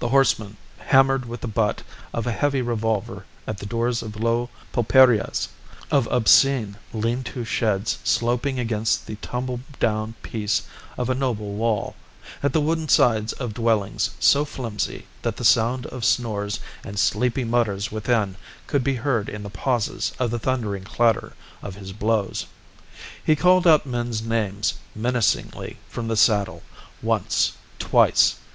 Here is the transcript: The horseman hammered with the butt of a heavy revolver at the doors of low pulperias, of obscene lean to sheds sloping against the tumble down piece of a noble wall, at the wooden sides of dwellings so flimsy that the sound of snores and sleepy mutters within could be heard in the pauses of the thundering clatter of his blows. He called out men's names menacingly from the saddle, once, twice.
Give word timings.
The 0.00 0.10
horseman 0.10 0.58
hammered 0.76 1.24
with 1.24 1.40
the 1.40 1.48
butt 1.48 1.82
of 2.12 2.26
a 2.26 2.30
heavy 2.30 2.60
revolver 2.60 3.24
at 3.46 3.56
the 3.56 3.64
doors 3.64 4.02
of 4.02 4.20
low 4.20 4.50
pulperias, 4.70 5.48
of 5.90 6.06
obscene 6.08 6.76
lean 6.92 7.22
to 7.24 7.42
sheds 7.42 7.96
sloping 8.04 8.58
against 8.58 9.06
the 9.06 9.14
tumble 9.22 9.60
down 9.80 10.12
piece 10.22 10.64
of 10.98 11.08
a 11.08 11.14
noble 11.14 11.54
wall, 11.54 11.96
at 12.42 12.52
the 12.52 12.60
wooden 12.60 12.86
sides 12.86 13.32
of 13.32 13.54
dwellings 13.54 14.10
so 14.20 14.44
flimsy 14.44 15.06
that 15.22 15.38
the 15.38 15.42
sound 15.42 15.86
of 15.86 16.04
snores 16.04 16.60
and 16.84 16.98
sleepy 16.98 17.42
mutters 17.42 17.90
within 17.90 18.36
could 18.66 18.84
be 18.84 18.96
heard 18.96 19.26
in 19.30 19.42
the 19.42 19.48
pauses 19.48 20.12
of 20.18 20.30
the 20.30 20.38
thundering 20.38 20.84
clatter 20.84 21.32
of 21.62 21.76
his 21.76 21.94
blows. 21.94 22.44
He 23.24 23.34
called 23.34 23.66
out 23.66 23.86
men's 23.86 24.20
names 24.20 24.74
menacingly 24.94 25.78
from 25.88 26.08
the 26.08 26.16
saddle, 26.18 26.62
once, 27.00 27.52
twice. 27.78 28.34